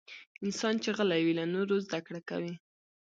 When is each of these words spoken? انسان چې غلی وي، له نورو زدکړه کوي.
انسان 0.45 0.73
چې 0.83 0.89
غلی 0.97 1.21
وي، 1.23 1.33
له 1.39 1.45
نورو 1.53 1.75
زدکړه 1.85 2.21
کوي. 2.29 2.53